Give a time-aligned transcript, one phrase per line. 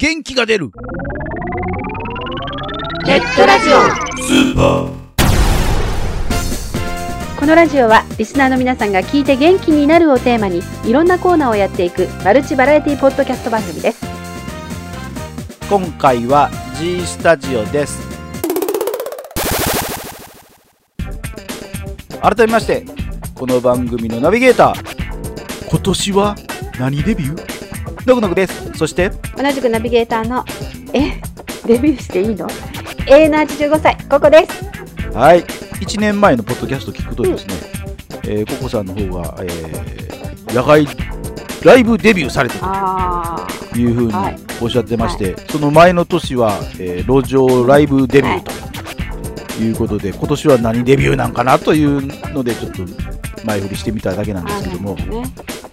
[0.00, 0.70] 元気が出る。
[3.04, 3.78] ネットラジオ。
[7.36, 14.06] このラジオはリスナーの皆さんが聞いて元気になるをテーマにいろんなコーナーをやっていくマルチバラエティポッドキャスト番組です。
[15.68, 17.98] 今回は G スタジオです。
[22.22, 22.84] 改めまして
[23.34, 25.68] この番組のナビゲーター。
[25.68, 26.36] 今年は
[26.78, 27.57] 何デビュー？
[28.08, 28.72] ノクノクです。
[28.74, 30.42] そして同じくナビゲーターの
[30.94, 31.20] え
[31.66, 32.46] デビューしていいの？
[33.06, 34.64] 永遠の85歳ここです。
[35.14, 35.42] はい。
[35.42, 37.54] 1年前のポッドキャスト聞くとですね、
[38.24, 40.86] えーココさんの方が、えー野外
[41.62, 44.36] ライブデビューされたあというふうにはい。
[44.62, 49.70] おっしゃってまして、その前の年は、えー路上ライブデビューとい。
[49.72, 52.00] うことで、今年は何デビューなんかなという
[52.32, 52.82] のでちょっと
[53.44, 54.96] 前振りしてみただけなんですけども、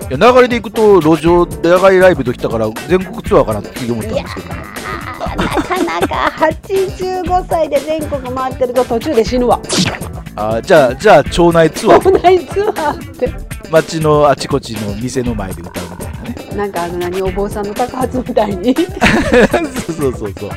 [0.09, 4.47] いや流れでいくと路上野外ライブときたから全国ツアーかなって次思ったんですけど。
[4.49, 4.55] な
[5.35, 9.59] かなか85歳で全国回ってると途中で死ぬわ。
[10.35, 12.01] あーじゃあじゃあ町内ツアー。
[12.01, 13.33] 国内ツアーって
[13.71, 16.55] 街のあちこちの店の前で歌うみたいなね。
[16.55, 18.75] なんかあの何お坊さんの高発みたいに。
[18.75, 18.85] そう
[19.93, 20.51] そうそうそう。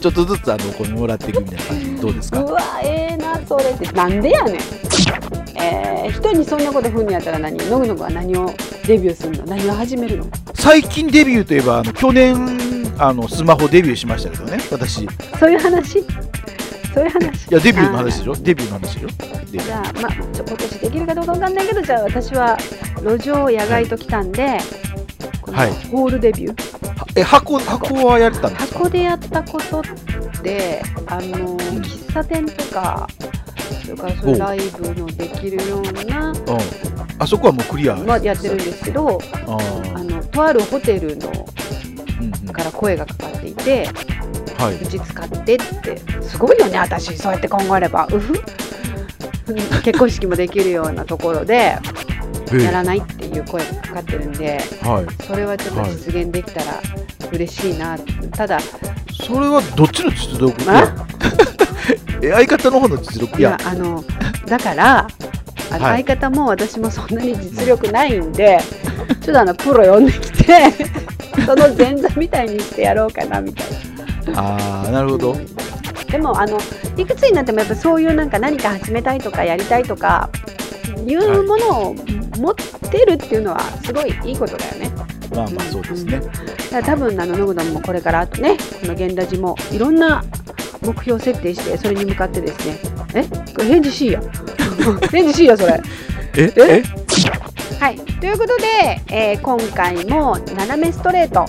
[0.00, 1.96] ちょっとずつあのお米もらっていくみたいな感じ。
[1.96, 2.42] どうですか？
[2.42, 3.86] うわええなそれって。
[3.92, 4.56] なんでやねん。
[5.60, 7.58] えー、人にそんなことふんにやったら何？
[7.68, 8.50] ノグノグは何を？
[8.88, 10.26] デビューするの何を始めるの？
[10.54, 12.34] 最近デビューといえばあの去年
[12.98, 15.04] あのスマホデビューしましたけどね私。
[15.04, 15.08] い
[15.38, 16.02] そういう話？
[16.94, 17.50] そういう話？
[17.52, 18.34] やデビューの話でしょ？
[18.34, 19.08] デビューの話でしょ？
[19.52, 22.56] でじゃあまあちょ今年できるかどうかわかんないけどじゃあ私は
[23.02, 24.58] 路上野外と来たんで、
[25.52, 25.88] はい。
[25.90, 27.20] ホールデビュー？
[27.20, 28.78] え箱箱はやれたんですか？
[28.78, 29.84] 箱でやったことっ
[30.42, 33.06] てあの喫茶店とか
[33.88, 36.36] それからそういうライブのできるような、うん。
[37.18, 37.96] あそこはもうクリア。
[37.96, 41.30] まあ、やってるんですけどあのとあるホテルの
[42.20, 43.88] うんうんから声がかかっていて
[44.58, 44.82] はい。
[44.82, 48.06] うち使ってってすごいよね私そうやって考えれば。
[48.12, 48.34] うふ
[49.82, 51.78] 結婚式もできるようなところで
[52.52, 52.62] え。
[52.62, 55.24] やらないっていう声がかかってるんではい。
[55.24, 56.82] それはちょっと実現できたら
[57.32, 57.98] 嬉しいな、
[58.32, 58.58] ただ
[59.12, 61.06] それはどっちの実力あ？
[62.22, 63.38] え相方の方の実力？
[63.38, 64.04] いややあの
[64.46, 65.06] だから
[65.70, 66.04] あのはい。
[66.04, 68.58] 相方も私もそんなに実力ないんで、
[69.22, 70.72] ちょっとあのプロ呼んできて
[71.44, 73.66] その前座みたいにしてやろうかなみたい
[74.34, 74.40] な。
[74.40, 75.36] ああなるほど。
[76.10, 76.58] でもあの
[76.96, 80.30] いくつになってもやっぱそういうなんか何か始めたいとかやりたいとか
[81.06, 81.94] いうものを
[82.38, 84.90] 持ってるっていうのはすごいいいことだよね。
[85.34, 86.20] まあまあそうですね。
[86.20, 86.32] だか
[86.70, 90.24] ら多分あのノグノグもこれからあとねこの現ラジもいろんな
[90.92, 92.78] 目標設定してそれに向かってですね。
[93.14, 93.24] え？
[93.24, 94.22] これ返事しいや。
[95.12, 95.80] 返事しいやそれ。
[96.36, 96.52] え？
[96.56, 96.82] え？
[97.78, 97.96] はい。
[97.96, 101.46] ということで、えー今回も斜めストレート、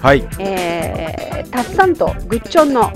[0.00, 0.26] はい。
[0.38, 2.92] えー、タッサンとグッチョンのはい。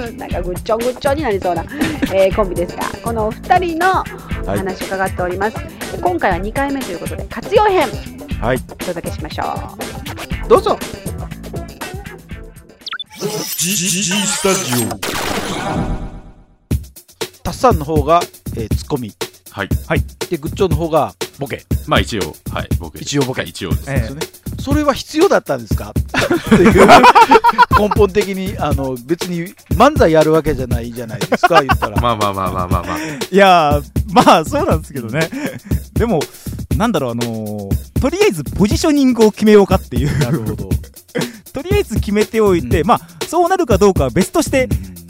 [0.16, 1.64] なんかぐっちょんぐっちょんになりそうな、
[2.12, 4.04] えーコンビですがこのお二人の
[4.44, 4.58] おはい。
[4.58, 5.56] 話を伺っております、
[6.00, 7.86] 今回は2回目ということで活用編
[8.40, 8.58] はい。
[8.70, 9.44] お届けしましょ
[10.46, 10.48] う。
[10.48, 10.78] どうぞ
[13.20, 14.88] G, G, G スタジ
[17.42, 18.22] タッサンの方が、
[18.56, 19.12] えー、ツッコミ
[19.50, 19.68] はい。
[19.86, 20.00] はい
[20.30, 22.98] でグッチョンの方がボケまあ一応、はい、僕。
[22.98, 23.90] 一応ボケはい一応です。
[23.90, 24.20] えですよね、
[24.58, 26.86] それは必要だったんですかっていう
[27.78, 32.98] 根本的にあの別に漫才やるわけじゃないじゃないですか言ったら、まあまあまあまあまあまあ。
[33.30, 33.82] いやー、
[34.14, 35.28] まあそうなんですけどね。
[35.92, 36.20] でも、
[36.78, 40.18] なんだろう、あのーとりあえずポジショニングを決めようかっていう。
[40.20, 40.70] なるほど、
[41.52, 42.86] とりあえず決めておいて、うん。
[42.86, 45.00] まあ、そうなるかどうかは別としてうん。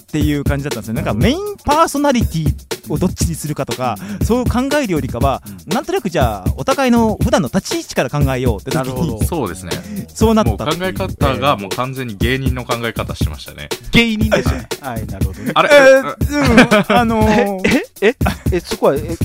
[0.00, 0.94] っていう感じだったんですよ。
[0.94, 9.14] なんかメインパーソナリティをどっちにするかとか、そう考えるよりかは、なんとなくじゃあ、お互いの普段の立ち位置から考えようって時なるほど。
[9.14, 9.72] に、そうですね。
[10.12, 13.68] そうなった考え方がもう完全に芸人の考え方してましたね。
[13.92, 14.68] 芸人ですね。
[14.80, 15.06] はい。
[15.06, 15.52] なるほどね。
[15.54, 18.16] あれ、えー、うん、あのー、ええ
[18.52, 19.16] えそこはえ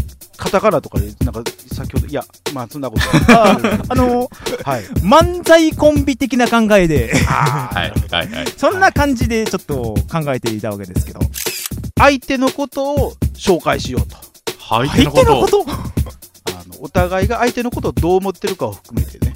[0.45, 1.41] カタカナとかでなんか
[1.73, 2.23] 先ほどいや
[2.53, 3.03] まあそんなこと
[3.35, 3.57] あ
[3.89, 4.83] あのー、はい。
[5.01, 8.47] 漫才コンビ的な考えで、はい、はい、はい。
[8.55, 11.19] そんな感じでちょっと考えていたわけですけど、
[11.97, 14.17] 相手のことを紹介しようと。
[14.69, 15.25] 相手相のこと？
[15.25, 15.71] 手のこと。
[15.71, 19.33] あのお互いが相手のことをどう思ってるかを含めてね、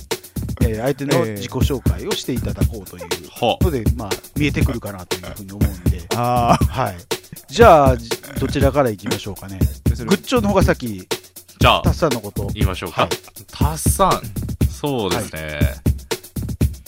[0.61, 7.18] えー相手の自己紹介をしていただこうというはので、まあ、見えてくるかなというふうに思うんで、あはい。
[7.49, 8.09] じゃあ、じ
[8.39, 9.59] どちらから行きましょうかね。
[9.61, 9.65] あ、
[10.05, 11.07] グッチョンの方が先、
[11.59, 12.47] じゃあタッ、サンのこと。
[12.53, 13.01] 言いましょうか。
[13.01, 13.09] はい
[13.51, 14.21] タッサン。
[14.69, 15.59] そうですね。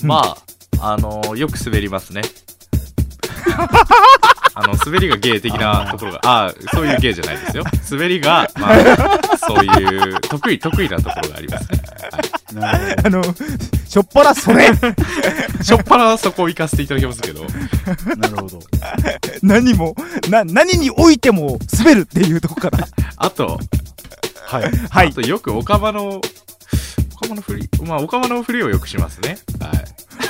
[0.04, 0.38] うんま
[0.80, 2.22] あ、あのーよく滑りますね。
[4.54, 7.64] あの、滑りが芸的なところが、ああ、そういう芸じゃないですよ。
[7.92, 11.82] 滑りが、まあ、そういう、得意、得意なところがありますね。
[12.12, 13.24] はいなるほあの
[13.88, 14.68] しょっぱなそれ
[15.64, 18.16] しょっぱなそこを行かせていただきますけど、ど。
[18.16, 18.60] なるほど。
[19.42, 19.96] 何も
[20.30, 22.88] な何においても滑るっていうとこから
[23.18, 23.60] あと、
[24.46, 24.64] はい。
[24.90, 26.22] はいあとよくオカマの、オ
[27.22, 29.38] カマのふり、まあオカマのふりをよくしますね。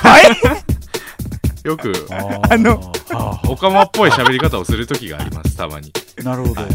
[0.00, 0.28] はい。
[0.28, 0.36] はい
[1.64, 2.92] よく、あのは
[3.52, 5.92] オカマっぽい喋り方をする時があります、たまに。
[6.20, 6.70] あ、なるほどはい。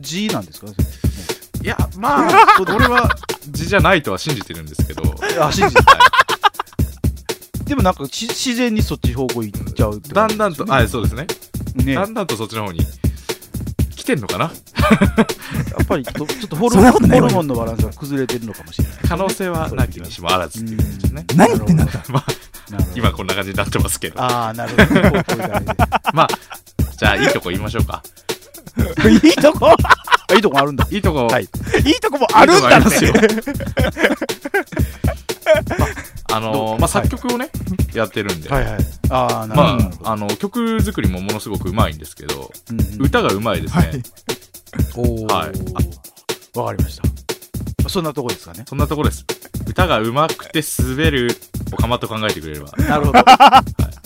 [0.00, 0.66] G なんですか？
[1.62, 2.30] いや、まあ、
[2.60, 3.08] 俺は
[3.48, 5.02] 字じゃないとは信じてるんですけど、
[5.40, 5.82] あ、信じて
[7.64, 11.26] でもなんかし自然にそっち方向行っちゃうってことだんだんと、あ、そうですね。
[11.84, 11.92] ね。
[11.92, 12.80] やだんだんとそっちの方に
[13.96, 14.50] 来てんのかな？
[15.82, 16.76] っぱりちょっとホル
[17.32, 18.98] モンのバランスが崩れてるのかもしれない。
[19.08, 21.26] 可能性はなきにしもあらずっていう感じですね。
[21.36, 22.24] 何言ってんだまあ、
[22.94, 24.20] 今こんな感じになってますけど。
[24.20, 25.00] ああ、なるほど。
[26.12, 26.28] まあ、
[26.96, 28.02] じゃあいいとこ言いましょうか。
[29.08, 29.76] いいとこ？
[30.28, 30.86] あ、いいとこあるんだ。
[30.90, 31.46] いいとこ、はいい
[31.90, 33.26] いとこもあるんだっていいとこ
[36.32, 37.50] あ のまあ、作曲をね、
[37.94, 38.76] やってるんで、はいはい。
[39.10, 39.84] ああ、なるほど。
[40.02, 43.80] まあ、あの、曲作りもものすごくうまいんですけど、うんうん歌がうまいですね。
[43.80, 44.02] はい
[44.96, 47.00] はいわかりまし
[47.82, 47.88] た。
[47.88, 48.64] そんなとこですかね。
[48.66, 49.24] そんなとこです。
[49.66, 51.28] 歌がうまくて滑る
[51.72, 52.72] おかまと考えてくれれば。
[52.78, 53.22] なるほど。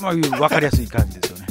[0.01, 1.47] まあ、わかりやすい感じですよね。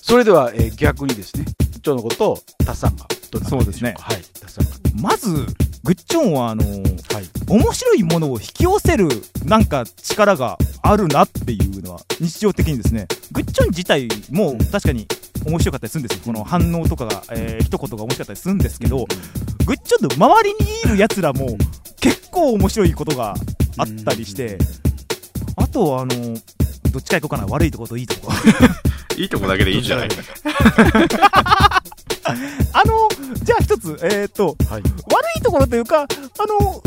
[0.00, 1.44] それでは、えー逆にですね、
[1.82, 5.02] ちょのことをタッサンがどんな感じしょかはい、タッサンが。
[5.02, 5.30] まず
[5.84, 7.36] グッチョンはあのはい。
[7.48, 9.08] 面白いものを引き寄せる
[9.44, 15.06] なんか力があるなっていうのは日常的にですねグッチョン自体も確かに
[15.46, 16.24] 面白かったりするんですよ。
[16.26, 19.06] この反応とかが、えー一言が面白かったりするんですけど
[19.66, 21.56] グッチョンの周りにいるやつらも
[22.00, 23.34] 結構面白いことが
[23.78, 24.58] あったりして
[25.56, 26.36] あとはあの
[26.90, 28.32] どっちか行こうかな悪いとこといいとこ
[29.16, 30.08] いいとこだけでいいんじゃない？
[32.72, 33.08] あの
[33.42, 34.82] じゃあ一つえっ、とはい。
[34.82, 34.84] 悪
[35.38, 36.06] いところというか、あ
[36.60, 36.82] の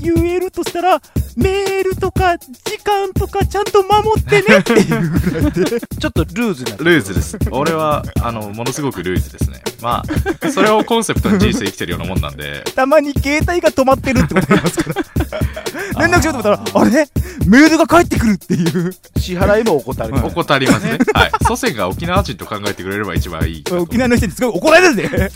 [0.00, 1.00] 今言えるとしたら、
[1.36, 6.76] メールとか時間とかちゃんと守ってねっていうぐらいで、 ちょっとルーズな。
[6.78, 7.38] ルーズです。
[7.52, 9.62] 俺は、あの、ものすごくルーズですね。
[9.82, 10.02] ま
[10.42, 14.94] あ、それをコンセプトに人生生きてるようなもんなんで、 たまに携帯が止まってるってことがありますか
[15.96, 17.08] ら、 連絡しようと思ったら、あれ
[17.46, 20.14] メールが返ってくるっていう、支払いも怠る。
[20.14, 20.98] はい怠りますね。
[21.14, 21.30] はい。
[21.46, 23.64] 祖先が沖縄人と考えてくれれば一番いい。
[23.70, 25.30] 沖縄の人にすごい怒られるで。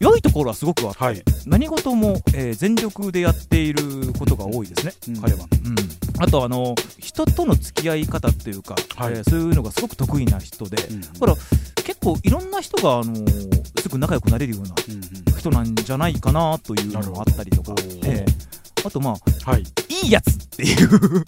[0.00, 1.22] 良いところはすごくあって、はい。
[1.46, 5.46] 何事も、えー全力でやっていることが多いですね、うん彼は。
[5.64, 11.36] うん、あとあの人との付き合い方っていうか、はいえーそういうのがすごく得意な人で、うんだから
[11.84, 17.74] 結構いろんな人が、あのーすぐ仲良くなれるようなうんうん人なんじゃないかなというのがあったりとか
[18.04, 19.62] えーあとまあはい。
[20.02, 21.24] いいやつっていう。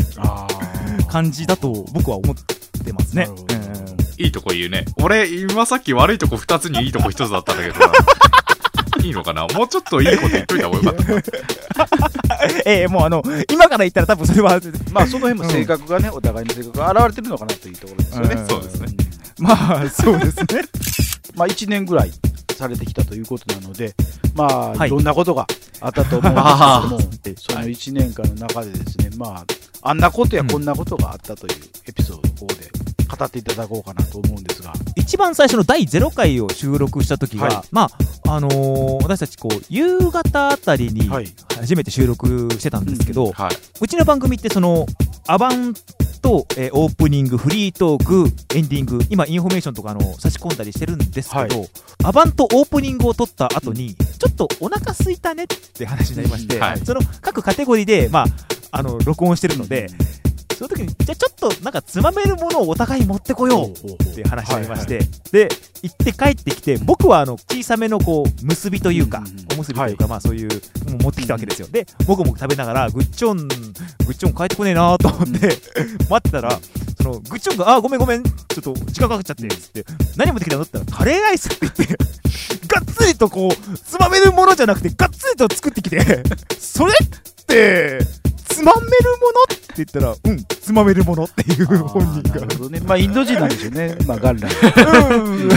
[1.11, 2.35] 感じだと僕は思っ
[2.85, 4.85] てますねえーいいとこ言うね。
[5.03, 7.93] 俺、今さっき悪いとこ二つにいいとこ一つだったんだけどな。
[9.05, 9.47] いいのかな？
[9.49, 12.62] もうちょっといいこと言っといた方がよかった。
[12.71, 13.23] えーもうあの
[13.53, 14.61] 今から言ったら多分それは
[14.93, 18.35] まあ、その辺も性格がね、お互いの性格が現れてるのかなというところですよね。
[18.37, 18.89] うんそうですね。
[19.38, 20.44] まあそうですね。
[21.34, 22.12] まあ、1年ぐらい
[22.54, 23.94] されてきたということなので、
[24.34, 25.46] まあ、はいいろんなことが
[25.81, 29.44] あったと思うんですけども、 その1年間の中でですね、まあ、
[29.82, 31.54] あんなことやこんなことがあったという
[31.86, 32.70] エピソードをここで
[33.16, 37.90] 語っていただこうかなと思うんですが、一番最初の第0回を収録した時は、はいま
[38.26, 41.34] ああのー私たちこう夕方あたりにはい。
[41.60, 43.56] 初めて収録してたんですけど、はい。
[43.81, 44.86] うちの番組ってその
[45.26, 45.75] アバン
[46.25, 51.67] と、えーオープニングフリートークエンディング今インフォメーションとかあの差し込んだりしてるんですけど、は
[52.03, 56.63] アバンとオープニングを撮った後にちょっとお腹空いたねって話になりまして、うん。
[56.63, 56.79] はい。
[56.79, 58.27] その各カテゴリーで、まあ、
[58.70, 59.89] あの録音してるので
[60.55, 65.01] その時にじゃあちょっとなんかつまめるものをお互い持ってこようっていう話になりまして、
[65.32, 65.49] で
[65.82, 70.49] 行って帰ってきて僕はあの小さめのこう結びというか、おむすびというか、まあそういう
[70.91, 71.69] もう持ってきたわけですよ。
[71.69, 75.49] で僕も食べながらグッチョングッチョン帰ってこねえなと思って、
[76.08, 76.58] 待ってたら
[76.99, 79.84] そのグッチョンが「あごめんごめんちょっと時間かかっちゃって」っつって
[80.17, 81.84] 「何持ってきたの?」って言ったら「カレーライス」って言って
[82.67, 86.01] がっつりとこうつまめるものじゃなくてがっつりと作ってきて
[86.58, 87.99] それって
[88.49, 88.87] つまめる
[89.20, 92.81] ものって言ったらうんつまめるものっていう本人あーながるほどね。
[92.81, 93.96] まあ、インド人なんでしょうね。
[94.06, 94.48] まあ、元来。
[95.10, 95.48] うん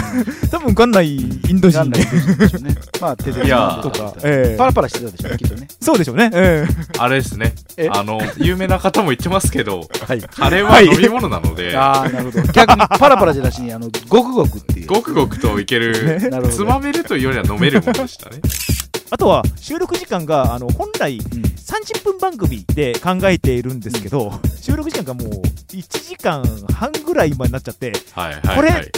[0.49, 2.75] 多分元来インド人元来インド人でしょうね。
[2.99, 3.47] まあ、手でと
[3.91, 4.13] か、
[4.57, 5.67] パラパラしてたでしょうね、きっとね。
[5.79, 6.65] そうでしょうね、え
[6.97, 7.89] あれですねえ？
[7.91, 10.21] あの、有名な方も言ってますけど、はい。
[10.21, 12.43] カレーは飲み物なので、 ああ、なるほど。
[12.51, 14.87] 逆にパラパラじゃなしに、あの、ごくごくっていう。
[14.87, 16.19] ごくごくといける。
[16.51, 18.37] つまめるというよりは飲めるものでしたね。
[19.09, 21.57] あとは収録時間があの本来うん。
[21.67, 25.29] 30分番組で考えているんですけど、収録時間がもう
[25.67, 26.41] 1時間
[26.73, 28.91] 半ぐらい今になっちゃってこれはい。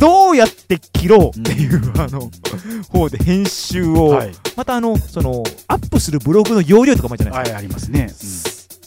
[0.00, 2.30] どうやって切ろうっていう、あの
[2.90, 4.32] 方で編集を、はい。
[4.56, 8.12] またあのそのアップするブログの容量とかもあるじゃないですか、はい、ありますね。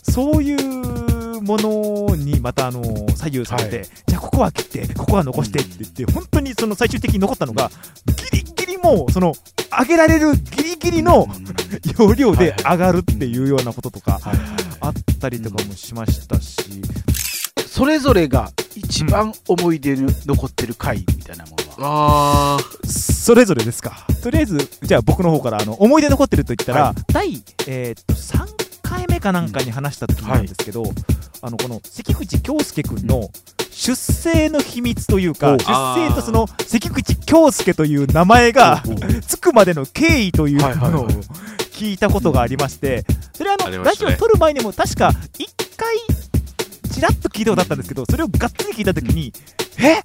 [0.03, 2.83] そういうものにまたあの
[3.15, 3.87] 左右されて、はい。
[4.07, 7.71] じゃあここは切ってここは残してって言って、本当にその最終的に残ったのが
[8.31, 8.40] ギリ
[8.83, 9.33] もうその
[9.79, 11.27] 上げられるギリギリの
[11.97, 14.37] 容量で上がるっていうようなこととかはい。
[14.81, 16.81] あったりとかもしましたし、
[17.67, 22.87] それぞれが一番思い出に残ってる回みたいなものは、あー。
[22.87, 24.07] それぞれですか。
[24.23, 30.83] とりあえずじゃあ僕の方からあの思い出残ってると言ったら、は第、えーっと3回目かなんかに話した時なんですけど、
[31.41, 33.29] あのこの関口京介君の
[33.71, 35.63] 出生の秘密というか、お出
[36.09, 38.83] 生とその関口京介という名前が
[39.25, 41.07] つくまでの経緯というものを
[41.71, 45.95] 聞いたことがありまして、それはあのラジオ撮る前にも確か1回
[46.91, 49.31] ちらっと聞いたことあったんですけど、それをがっつり聞いた時に、
[49.79, 49.99] え？
[49.99, 50.03] っ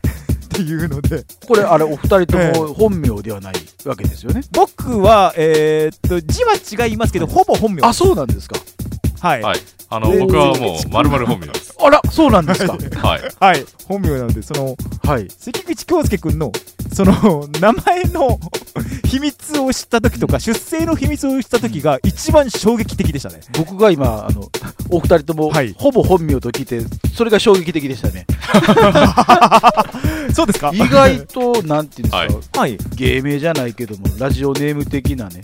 [0.49, 8.57] ていうので、これあれお二人とえも本名ではないわけですよね、僕は、えーっと字は違いますけど、ほぼ本名あそうなんですか
[9.27, 9.59] はい、はい。
[9.89, 11.75] あの、えー僕はもう、まるまる本名です。
[11.81, 12.73] あらそうなんですか？
[13.07, 13.23] はい。
[13.39, 15.29] はい、本名なので、そのはい。
[15.39, 16.51] 関口京介君の
[16.93, 18.39] その 名前の
[19.07, 23.41] 秘密を知った時とか、出生の秘密を知った時が一番衝撃的でしたね。
[23.57, 24.49] 僕が今あの
[24.91, 25.75] お二人とも、はい。
[25.79, 26.81] ほぼ本名と聞いて
[27.15, 28.27] それが衝撃的でしたね。
[30.35, 30.71] そうですか？
[30.75, 32.71] 意外となんていうんですか、はい。
[32.71, 35.43] はい、芸名じゃないけどもラジオネーム的なね。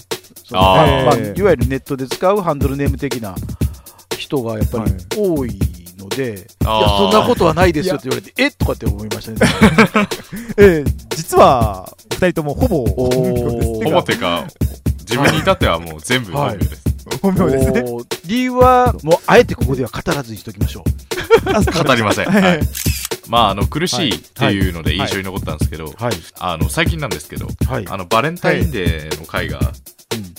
[0.48, 1.04] そのあー。
[1.06, 3.34] まあ、いわゆるネットで使うハンドルネーム的な
[4.22, 4.92] 人がやっぱりはい。
[5.16, 5.58] 多い
[5.98, 8.50] ので、い、やあーそんなことはないですよって言われてえ？
[8.50, 9.38] とかって思いましたね。
[10.58, 13.08] えー実は2人ともほぼほ
[13.82, 14.44] ぼてか、
[15.00, 16.82] 自分に至ってはもう全部本名です。
[17.20, 17.84] 本名ですね。
[18.26, 20.84] 理由はもうあえてここでは語らずにしときましょ
[21.84, 22.26] 語りません。
[22.26, 22.42] はい。
[22.42, 22.60] はい。
[23.28, 26.12] まあ、あの、苦しいっていうので印象に残ったんですけど、うはい。
[26.38, 27.86] あの、最近なんですけど、はい。
[27.88, 29.66] あの、バレンタインデーの回が、うん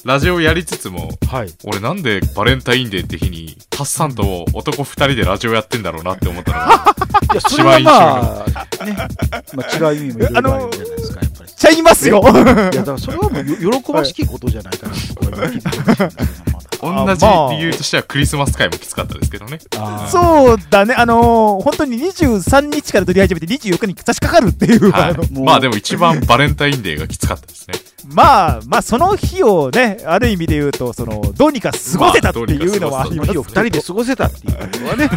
[0.06, 1.54] ラジオやりつつも、はい。
[1.64, 6.96] 俺なんでバレンタインデーって日に、タッサンと男二人でラジオやってんだろうなって思ったのが、
[7.34, 8.46] いやそれはま
[8.80, 8.96] あね。
[9.54, 11.52] まあ違う意味もいろいろあるんじゃないですかやっぱり。
[11.52, 12.22] ちゃいますよ。
[12.22, 15.50] いやだからそれはもうよ 喜ばしきことじゃないかなは。
[15.50, 15.60] い
[16.84, 17.26] 同じ
[17.56, 19.60] 理由としてはクリスマス会もきつかったですけどね。
[20.12, 25.16] そうだね、あのー本当に23日から撮り始めて24日に差し掛かるっていう、はい。
[25.40, 27.76] まあでも一番バレンタインデーがきつかったですね。
[28.06, 35.10] まあ、まあ、その日をね、ある意味で言うと、その、どうにか過ごせたっていうのはあります日を二人で過ごせたっていうことはね、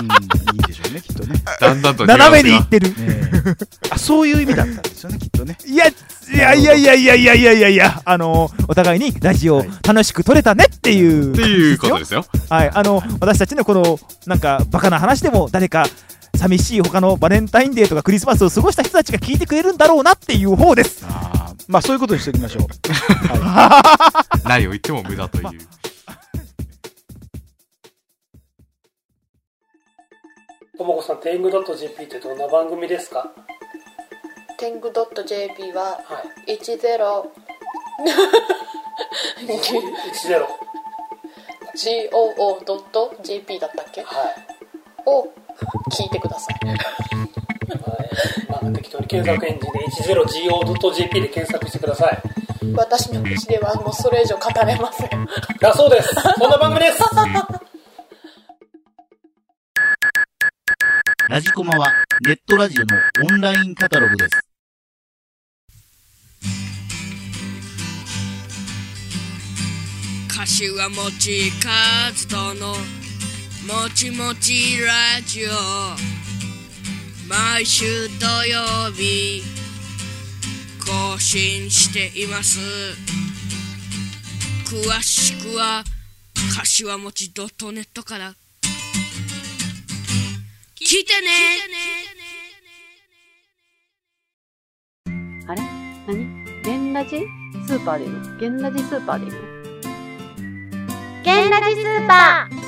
[0.00, 1.42] うん、いいでしょうね、きっとね。
[1.60, 2.88] だんだんと斜めにニュアンス行ってる。
[2.88, 3.54] ね え
[3.90, 5.58] あそういう意味だったんですよね、きっとね。
[5.66, 5.92] いや、い
[6.36, 11.32] やいやいやいやいやいやいやいや、あのーお互いにラジオはい楽しく撮れたねっていう。
[11.32, 12.24] がっていうことですよ。
[12.48, 15.86] はい、あの、私たちのこの、なんか、バカな話でも、誰か、
[16.36, 21.04] 寂しい他のバレンタインデーとかクリスマスを過ごした人たちが聞いてくれるんだろうなっていう方です。
[21.68, 22.64] まあ、そういうことにしておきましょう。
[24.48, 25.44] 何を言っても無駄という。
[30.76, 33.30] ともこさん、テング .jp ってどんな番組ですか？
[34.58, 34.90] 天狗
[35.24, 36.56] .jp ははい。
[36.56, 37.24] 10 10。
[41.76, 44.02] goo.jp だったっけ？
[44.02, 44.34] はい。
[45.06, 45.32] を
[45.90, 46.76] 聞いてくださいまあ、
[48.72, 52.22] 適当に検索エンジンで 10go.jp で検索してください。
[52.74, 55.28] 私の口ではもうそれ以上語れません
[55.60, 56.14] だそうです。
[56.38, 57.02] そんな番組です。
[61.28, 61.92] ラジコマは
[62.26, 62.96] ネットラジオの
[63.28, 64.40] オンラインカタログです。
[70.28, 72.76] 柏餅和人のも
[73.94, 76.23] ちもちラジオ
[77.28, 79.42] 毎週土曜日
[80.84, 82.58] 更新しています。
[84.66, 85.84] 詳しくは
[86.56, 88.34] 柏餅 .net から。
[90.76, 91.28] 聞いてね。
[95.46, 95.62] あれ？
[96.06, 96.62] 何？
[96.62, 97.26] ゲンラジ
[97.66, 98.36] スーパーでいいの？
[98.38, 99.38] ゲンラジスーパーでいいの？
[101.22, 102.63] ゲンラジスーパー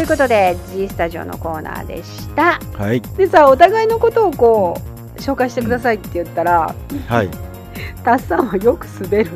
[0.00, 2.58] いうことで G スタジオのコーナーでした。
[2.76, 3.00] はい。
[3.16, 4.76] でさお互いのことをこ
[5.16, 6.74] う紹介してくださいって言ったら
[7.08, 7.28] はい。
[8.04, 9.30] タッサンはよく滑る。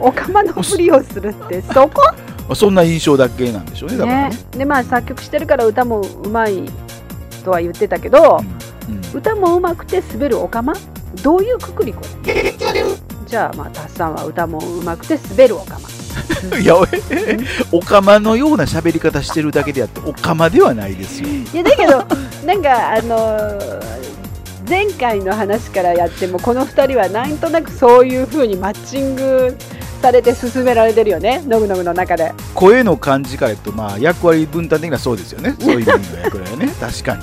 [0.00, 2.02] おかまのふりをするってそこ？
[2.48, 4.28] あそんな印象だけなんでしょうねだからね。
[4.30, 6.62] ねでまあ作曲してるから歌もうまい
[7.44, 8.40] とは言ってたけど、
[8.88, 9.18] うん。
[9.18, 10.74] 歌もうまくて滑るオカマ
[11.22, 12.54] どういうくくりこれ？
[13.26, 15.88] じゃあまあタッさんは歌もうまくて滑るオカマ
[16.60, 16.74] い や
[17.10, 17.38] え。
[17.72, 21.28] おかまのような喋り方してるだけであっておかまではないですよ。
[21.28, 22.04] いやだけど
[22.46, 24.06] なんかあのー
[24.68, 29.56] 前回の話からやってもこの2人はなんとなくそういう風にマッチング
[30.02, 31.42] されて進められてるよね。
[31.46, 32.32] ノグノグの中で。
[32.54, 35.54] 声の感じからとまあ役割分担的にはそうですよね。
[35.60, 36.72] そういう意味の役割はね。
[36.80, 37.22] 確かに、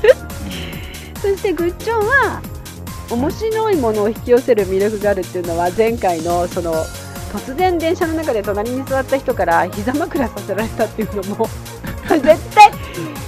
[1.21, 2.41] そしてグッチョンは
[3.09, 6.85] 面白いものを引き寄せる魅力があるっていうのは前回のその
[7.33, 11.49] 突然電車の中で隣に座った人から膝枕させられたっていうのも
[12.07, 12.21] 絶
[12.53, 12.71] 対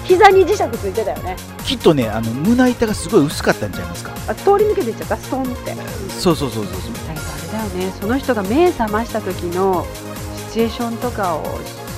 [0.03, 1.35] 膝に磁石ついてたよね。
[1.65, 4.11] きっとねあの胸板がすごい薄かったんちゃいますか？
[4.27, 5.17] あ通り抜けていっちゃった？
[5.17, 5.75] ストンって。
[6.19, 6.91] そうそうそうそうそう。
[7.09, 7.93] あれだよね。
[7.99, 9.85] その人が目覚ました時の
[10.49, 11.43] シチュエーションとかを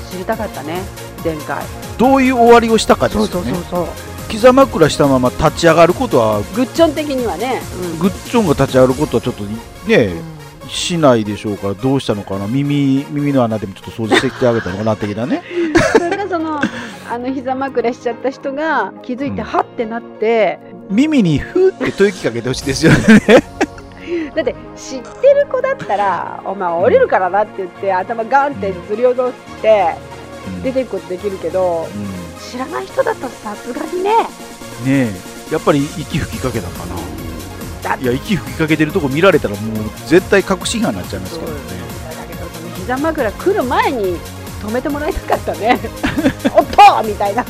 [0.10, 0.82] 知りたかったね。
[1.26, 1.58] 前回。
[1.98, 3.54] どういう終わりをしたかですよね。
[3.70, 3.88] そう
[4.30, 7.62] 膝枕したまま立ち上がることはグッチョン的にはね、
[8.00, 10.12] グッチョンが立ち上がることはちょっとね
[10.70, 12.48] しないでしょうからどうしたのかな？
[12.48, 14.96] 耳耳の穴でもちょっと掃除してきてあげたのかな？
[14.96, 15.42] 的なね。
[15.94, 16.60] それがその
[17.10, 20.60] あの膝枕しちゃった人が気づいてハッてなって、
[20.90, 22.98] 耳にふーって吐息かけてほしいですよね。
[24.36, 29.96] だって知ってる子だったら「お前降りるからな」って言って頭ガンってずり落として
[30.64, 34.12] 出ていくことできるけどう知らない人だとさすがにね。
[34.14, 34.14] ん
[34.86, 35.12] ね
[35.50, 35.54] え。
[35.54, 36.96] やっぱり息吹きかけたかな？
[36.96, 37.02] だ
[37.96, 41.58] いや息吹きかけてるとこ見られたらもう絶対確信犯になっちゃいますけどね。
[42.16, 44.18] だけどその膝枕来る前に
[44.62, 45.80] 止めてもらいたかったね。
[46.56, 47.44] おっとみたいな。
[47.44, 47.50] ね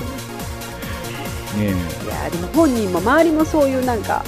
[1.59, 4.23] いやでも本人も周りもそういうなんか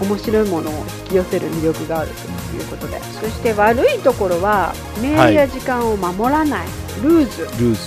[0.00, 3.00] 面白いものを引き寄せる魅力があるということで。
[3.20, 6.66] そして悪いところはメールや時間を守らない、
[7.02, 7.48] ルーズ。
[7.54, 7.78] えルーズ、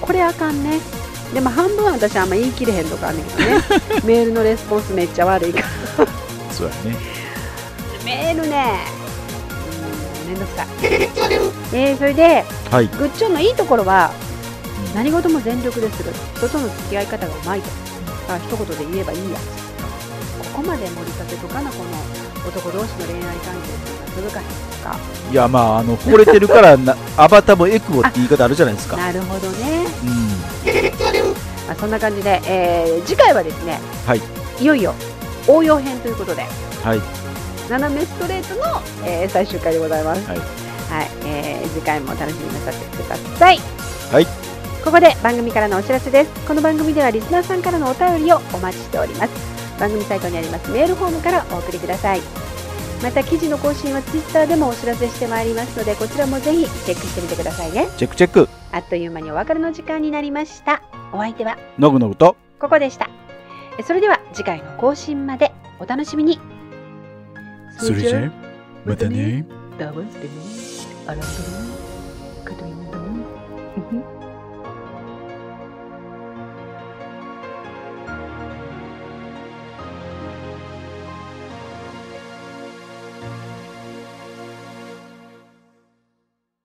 [0.00, 0.80] これあかんね。
[1.34, 3.46] でも半分は私あんま言い切れへんとかあんねんけどね。
[4.04, 5.60] メールのレスポンスめっちゃ悪いか
[5.98, 6.04] ら。
[6.04, 6.25] はい、
[6.56, 6.96] そうやね。
[8.02, 8.86] メールね。
[10.24, 10.66] うんめんどくさい。
[11.76, 12.86] えー、それではい。
[12.86, 14.10] グッチョンのいいところは
[14.94, 17.68] 何事も全力でする人との付き合い方がうまいと。
[18.28, 19.38] あ一言で言えばいいや。
[20.54, 24.96] ここまで盛り立てとかなこの男同士の恋愛関係っていうのは続かへんとか。
[25.30, 28.96] いやまああの惚れてるからな アバターもエクボって言い方あるじゃないですか。
[28.96, 30.28] なるほどね、うん。
[31.68, 34.22] まあ、そんな感じで、えー次回はですね、はい。
[34.58, 34.94] いよいよ
[35.48, 36.42] 応用編ということで
[36.82, 37.00] はい
[37.68, 40.28] 斜めストレートの、えー最終回でございます。
[40.28, 40.46] はいはい
[41.26, 43.58] えー次回も楽しみになさってください。
[44.12, 44.26] はい
[44.84, 46.46] ここで番組からのお知らせです。
[46.46, 49.32] この番組ではリスナーさんからのお便りをお待ちしております。
[49.80, 52.20] 番組サイトにありますメールフォームからお送りください。
[53.02, 57.88] また記事の更新はツイッターでもお知らせしてまいりますのでこちらもぜひチェックしてみてくださいね。
[57.98, 60.82] チェックチェックあっという間にお別れの時間になりました。
[61.12, 63.10] お相手はのぐのぐとここでした。
[63.78, 66.40] えそれでは次回の更新までお楽しみに。
[67.78, 68.32] それじゃ
[68.84, 69.44] またね。
[69.78, 70.30] ダブルスでね、
[71.06, 71.32] あらんだね、
[72.44, 74.15] かというんだね。